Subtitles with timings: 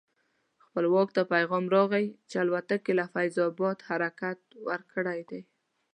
[0.65, 5.41] خپلواک ته پیغام راغی چې الوتکې له فیض اباد حرکت ورکړی دی.